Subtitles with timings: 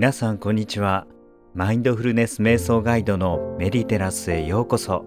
[0.00, 1.06] 皆さんこんにちは。
[1.52, 5.04] マインドフルネス瞑想ガイドのメディテラスへようこそ。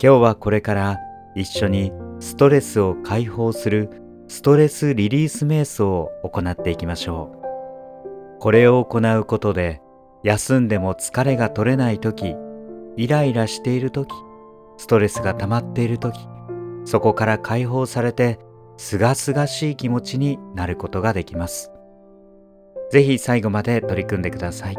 [0.00, 0.98] 今日はこれから
[1.34, 1.90] 一緒に
[2.20, 3.90] ストレスを解放する
[4.28, 7.32] ストレスリリース瞑想を行っていきましょ
[8.38, 8.38] う。
[8.38, 9.82] これを行うことで
[10.22, 12.36] 休んでも疲れが取れない時
[12.96, 14.14] イライラしている時
[14.76, 16.20] ストレスが溜まっている時
[16.84, 18.38] そこから解放されて
[18.76, 21.72] すがすがしい気持ちになることができます。
[22.90, 24.76] ぜひ最後まで取り組んでください。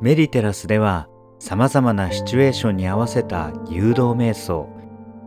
[0.00, 1.08] メディテラスでは
[1.38, 4.68] 様々なシチュエーションに合わせた誘導瞑想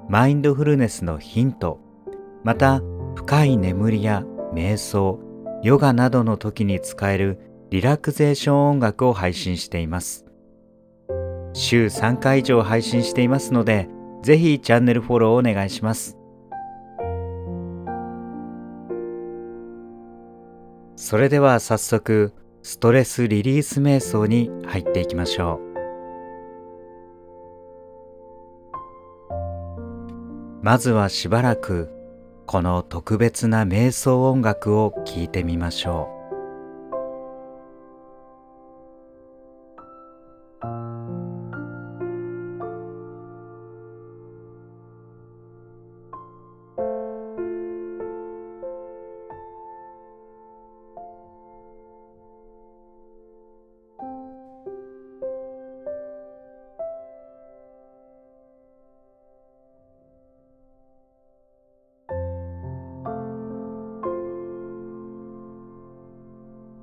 [0.07, 1.80] マインドフルネスのヒント
[2.43, 2.81] また
[3.16, 4.23] 深い眠りや
[4.54, 5.20] 瞑想
[5.63, 10.26] ヨガなどの時に使えるリラクゼーション音楽を配信しています。
[11.54, 13.90] 週3回以上配信していますので
[14.21, 16.18] ぜひチャンネルフォローをお願いします。
[21.01, 25.69] それでは早速ストレスリリース瞑想に入っていきましょう。
[30.61, 31.89] まずはしばらく
[32.45, 36.18] この特別な瞑想音楽を聴いてみましょう。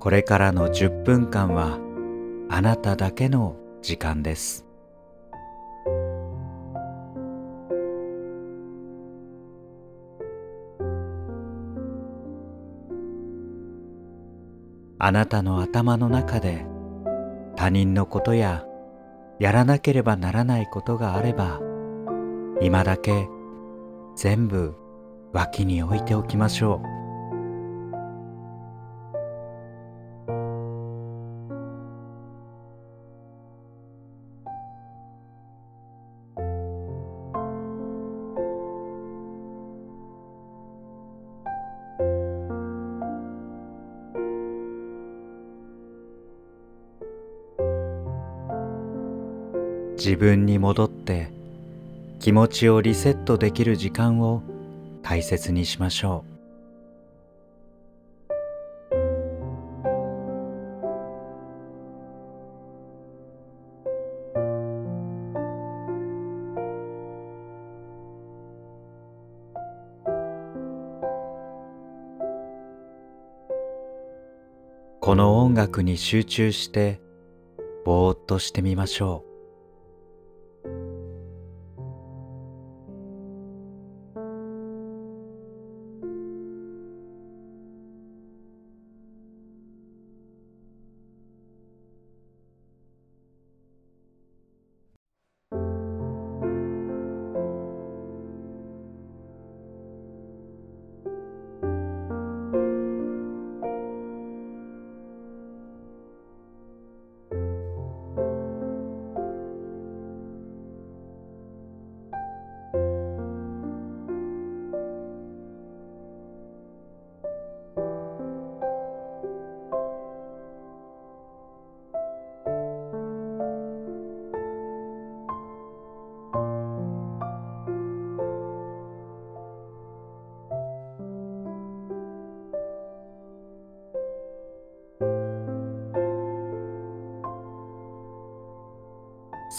[0.07, 1.77] これからの10分間は
[2.49, 4.65] あなただけの時間です。
[14.97, 16.65] あなたの頭の中で
[17.57, 18.65] 他人のことや
[19.39, 21.59] やらなければならないことがあれば
[22.61, 23.27] 今だけ
[24.15, 24.73] 全部
[25.33, 26.96] 脇に置いておきましょう。
[49.97, 51.31] 自分に戻って
[52.19, 54.43] 気持ちをリセットできる時間を
[55.01, 56.37] 大切にしましょう。
[74.99, 76.99] この音楽に集中して
[77.85, 79.26] ぼーっとしてみましょう。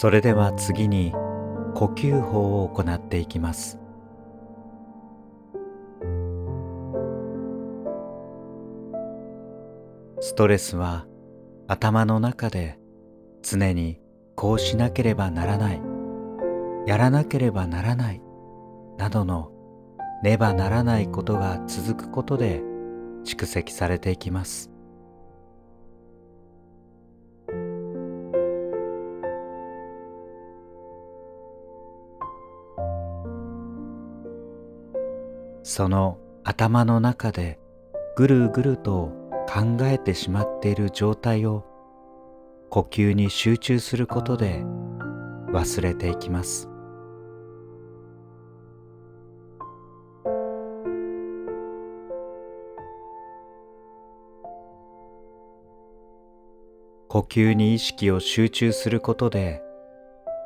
[0.01, 1.11] それでは次に
[1.75, 3.77] 呼吸法を行っていきます。
[10.21, 11.05] ストレスは
[11.67, 12.79] 頭の中で
[13.41, 13.99] 常に
[14.37, 15.81] こうしなければならない
[16.87, 18.21] やらなければならない
[18.97, 19.51] などの
[20.23, 22.61] ねばならないことが続くことで
[23.25, 24.71] 蓄積されていきます。
[35.69, 37.59] その頭の中で
[38.15, 39.13] ぐるぐると
[39.47, 41.63] 考えてしまっている状態を
[42.71, 44.63] 呼吸に集中することで
[45.53, 46.67] 忘れていきます。
[57.07, 59.61] 呼吸に意識を集中することで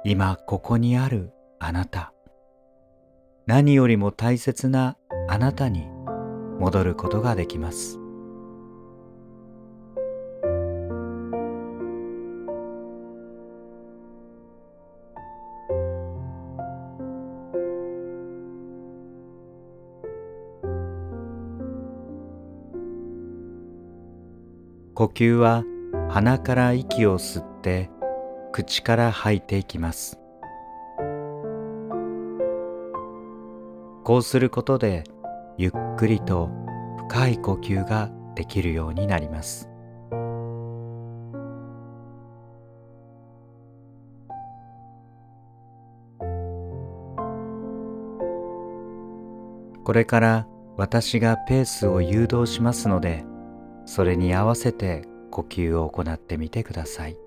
[0.04, 2.13] 今ここにあるあなた。
[3.46, 4.98] 何よりも大切な
[5.28, 5.88] あなたに
[6.60, 8.00] 戻ることができます。
[24.96, 25.64] 呼吸は
[26.10, 27.90] 鼻から息を吸って
[28.54, 30.23] 口から吐いていきます。
[34.04, 35.06] こうすることで
[35.58, 36.50] ゆっくりと
[37.10, 39.70] 深い呼吸ができるようになります。
[49.86, 50.48] これから
[50.78, 53.26] 私がペースを誘導しますので
[53.86, 57.18] それに合わせて呼吸を行ってみてください。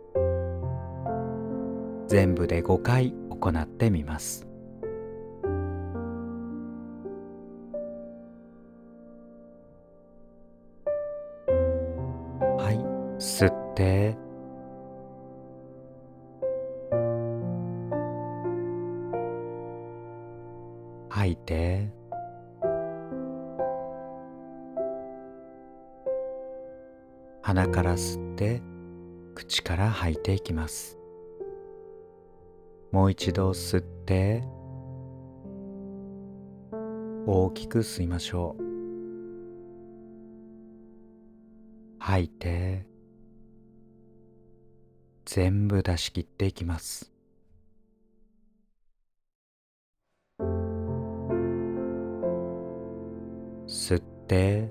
[2.09, 4.46] 全部で5回行ってみます。
[13.77, 14.17] って。
[21.11, 21.93] 吐いて。
[27.43, 28.63] 鼻から吸って
[29.35, 30.99] 口から吐いていきます。
[32.91, 34.43] もう一度吸って。
[37.29, 38.63] 大きく吸いましょう。
[41.99, 42.96] 吐いて。
[45.37, 47.13] 全部出し切っていきます。
[53.67, 54.71] 吸って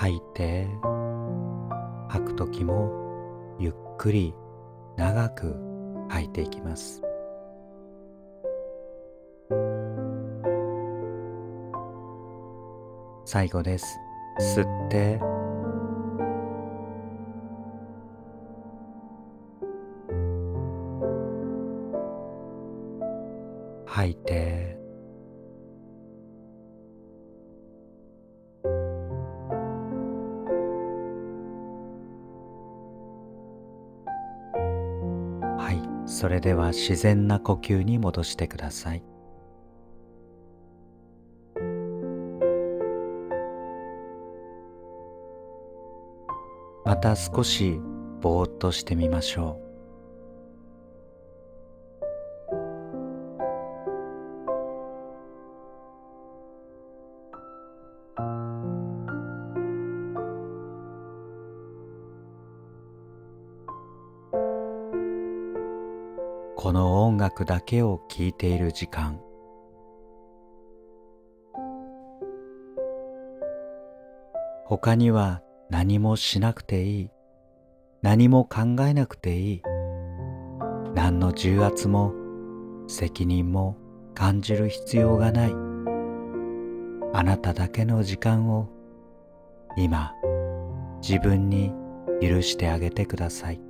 [0.00, 0.68] 吐いて
[2.08, 4.32] 吐く時もゆっくり
[4.96, 5.56] 長く
[6.08, 7.02] 吐いていきます。
[13.24, 13.98] 最後です。
[14.38, 15.18] 吸って。
[23.84, 24.77] 吐いて。
[36.18, 39.04] それでは自然な呼吸に戻してください。
[46.84, 47.78] また少し
[48.20, 49.67] ぼーっとしてみましょう。
[66.68, 69.18] この音楽だけを聴いている時間。
[74.66, 77.10] 他には何もしなくていい。
[78.02, 79.62] 何も考えなくていい。
[80.94, 82.12] 何の重圧も
[82.86, 83.78] 責任も
[84.14, 85.54] 感じる必要がない。
[87.14, 88.68] あなただけの時間を
[89.78, 90.12] 今
[91.00, 91.72] 自分に
[92.20, 93.67] 許してあげてください。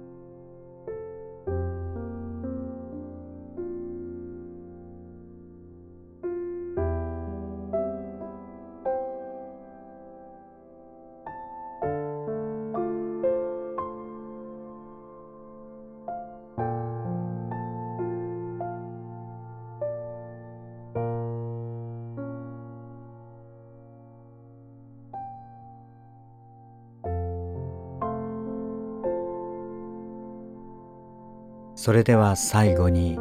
[31.78, 33.20] それでは最後に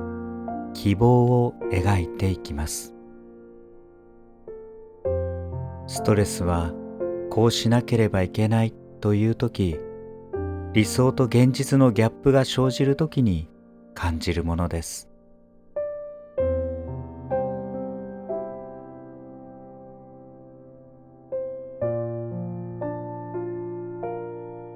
[0.73, 2.95] 希望を描いていきます。
[5.85, 6.73] ストレスは
[7.29, 9.79] こうしなければいけないという時
[10.73, 13.47] 理想と現実のギャップが生じる時に
[13.93, 15.07] 感じるものです。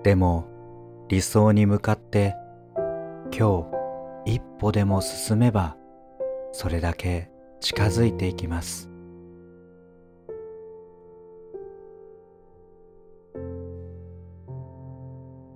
[0.03, 0.45] でも
[1.07, 2.35] 理想に向かって
[3.33, 3.63] 今
[4.25, 5.77] 日一歩でも進めば
[6.51, 8.89] それだけ近づいていきます。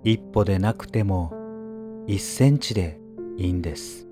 [0.02, 1.32] 一歩でなくても
[2.06, 3.00] 一センチで
[3.36, 4.06] いいんです。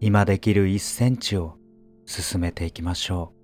[0.00, 1.56] 今できる一センチを
[2.04, 3.39] 進めていきましょう。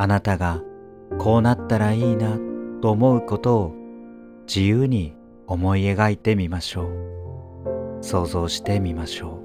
[0.00, 0.62] あなたが
[1.18, 2.38] こうなったらいいな
[2.80, 3.74] と思うことを
[4.46, 5.16] 自由に
[5.48, 7.98] 思い描いてみましょう。
[8.00, 9.42] 想像してみましょ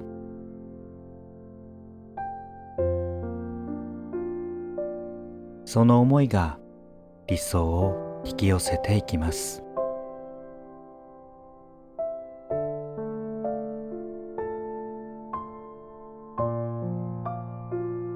[5.66, 5.68] う。
[5.68, 6.60] その思いが
[7.26, 9.60] 理想を引き寄せていきます。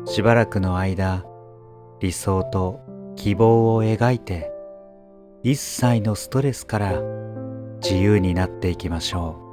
[0.07, 1.28] しばらくの間
[2.01, 2.81] 理想と
[3.17, 4.51] 希望を描いて
[5.43, 7.01] 一切のストレスから
[7.83, 9.48] 自由になっていきましょう。